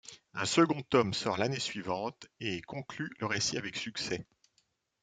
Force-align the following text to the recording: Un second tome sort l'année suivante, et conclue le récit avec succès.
Un 0.33 0.45
second 0.45 0.81
tome 0.89 1.13
sort 1.13 1.37
l'année 1.37 1.59
suivante, 1.59 2.25
et 2.39 2.63
conclue 2.63 3.11
le 3.19 3.27
récit 3.27 3.59
avec 3.59 3.75
succès. 3.75 4.25